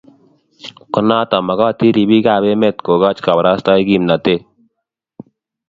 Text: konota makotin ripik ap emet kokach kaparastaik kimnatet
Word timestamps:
konota 0.93 1.37
makotin 1.47 1.93
ripik 1.95 2.25
ap 2.35 2.43
emet 2.53 2.77
kokach 2.85 3.19
kaparastaik 3.25 3.87
kimnatet 3.89 4.41